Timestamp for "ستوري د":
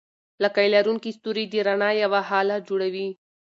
1.17-1.53